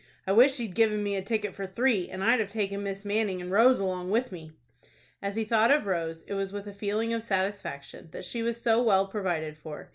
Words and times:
I 0.25 0.31
wish 0.31 0.57
he'd 0.57 0.73
given 0.73 1.03
me 1.03 1.15
a 1.15 1.21
ticket 1.21 1.53
for 1.53 1.67
three, 1.67 2.09
and 2.09 2.23
I'd 2.23 2.39
have 2.39 2.49
taken 2.49 2.81
Miss 2.81 3.05
Manning 3.05 3.39
and 3.39 3.51
Rose 3.51 3.79
along 3.79 4.09
with 4.09 4.31
me." 4.31 4.51
As 5.21 5.35
he 5.35 5.43
thought 5.45 5.69
of 5.69 5.85
Rose, 5.85 6.23
it 6.23 6.33
was 6.33 6.51
with 6.51 6.65
a 6.65 6.73
feeling 6.73 7.13
of 7.13 7.21
satisfaction 7.21 8.07
that 8.09 8.25
she 8.25 8.41
was 8.41 8.59
so 8.59 8.81
well 8.81 9.05
provided 9.05 9.59
for. 9.59 9.89